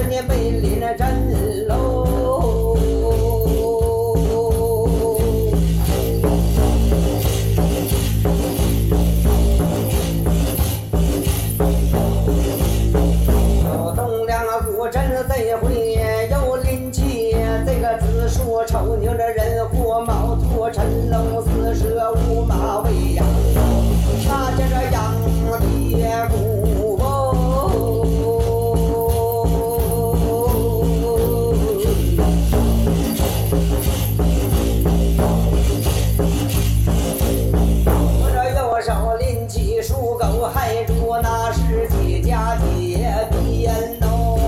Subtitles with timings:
[0.00, 2.74] 十年背里那真楼，
[13.62, 15.02] 小东梁啊，古镇
[15.50, 15.58] 又。
[17.66, 22.29] 这个子鼠丑牛这人虎猫兔辰龙巳蛇。
[40.86, 44.39] 住那是几家几边喽？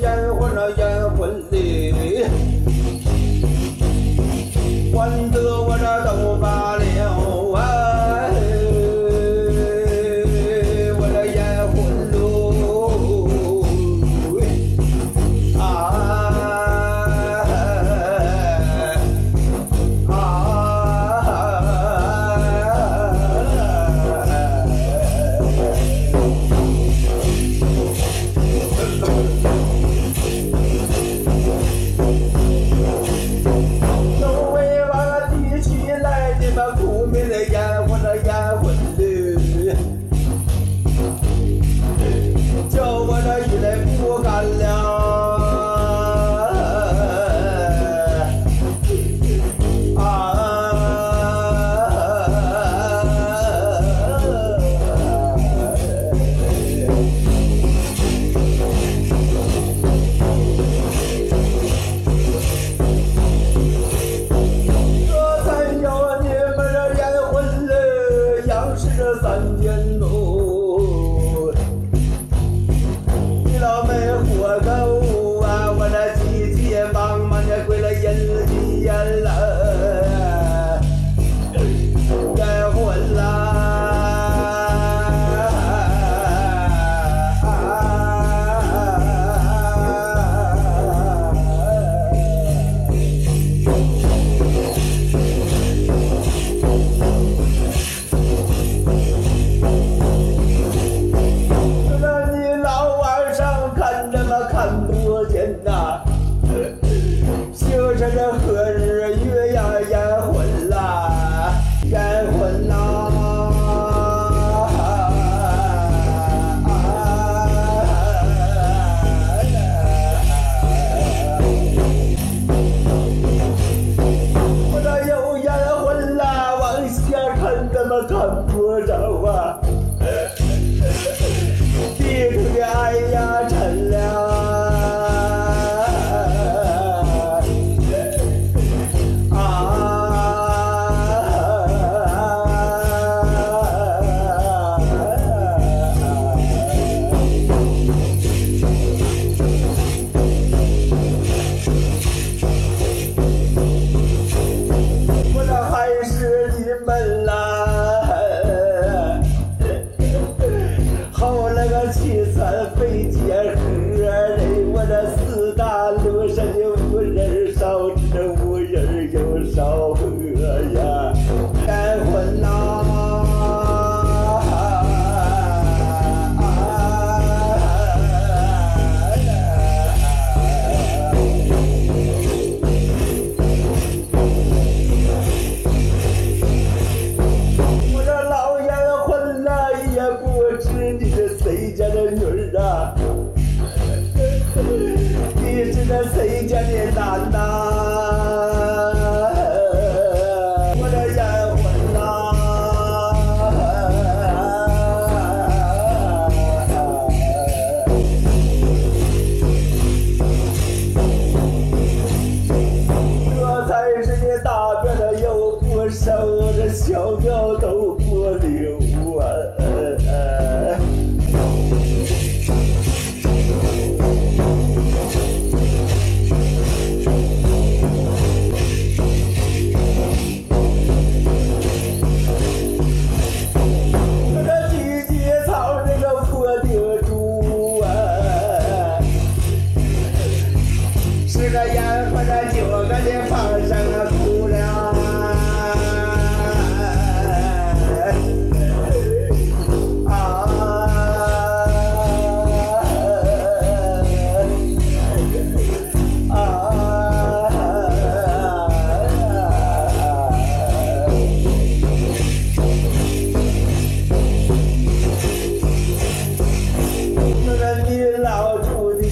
[0.00, 0.93] 烟换了烟。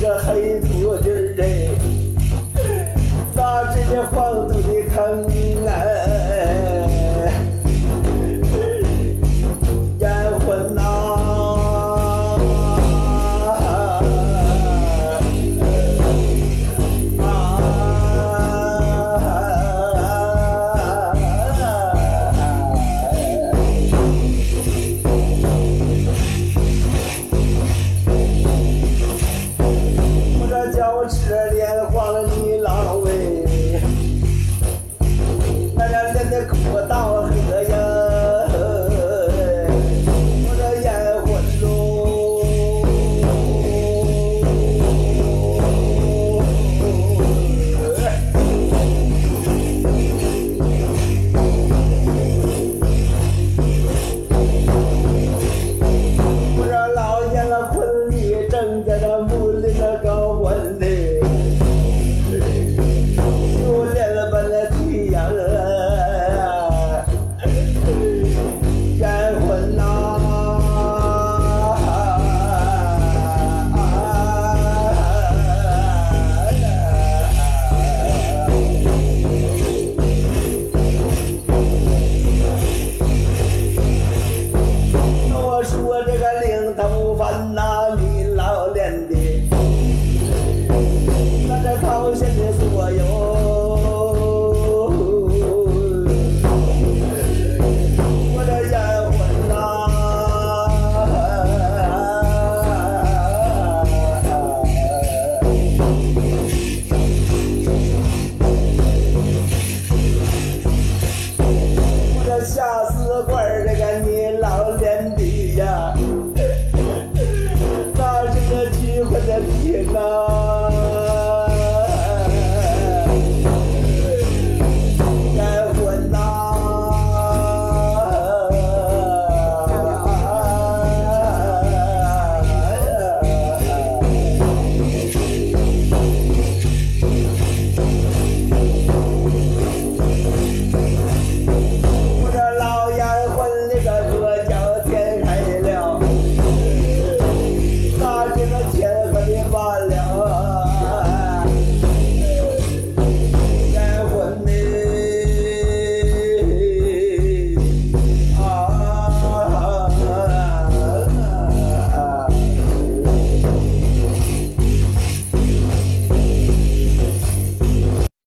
[0.00, 0.96] 这黑土
[1.36, 1.68] 地。
[2.56, 5.28] 人哎这些这黄土的坑
[5.66, 5.99] 哎